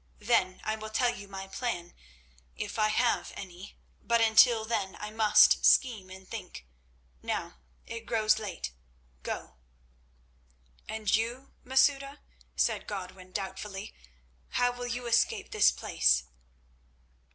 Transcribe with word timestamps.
Then 0.17 0.61
I 0.63 0.75
will 0.77 0.89
tell 0.89 1.11
you 1.15 1.27
my 1.27 1.47
plan, 1.47 1.93
if 2.55 2.79
I 2.79 2.87
have 2.87 3.31
any, 3.35 3.77
but 4.01 4.19
until 4.19 4.65
then 4.65 4.97
I 4.99 5.11
must 5.11 5.63
scheme 5.63 6.09
and 6.09 6.27
think. 6.27 6.65
Now 7.21 7.59
it 7.85 8.07
grows 8.07 8.39
late—go." 8.39 9.57
"And 10.89 11.15
you, 11.15 11.51
Masouda," 11.63 12.19
said 12.55 12.87
Godwin, 12.87 13.31
doubtfully; 13.31 13.93
"how 14.49 14.71
will 14.71 14.87
you 14.87 15.05
escape 15.05 15.51
this 15.51 15.69
place?" 15.71 16.23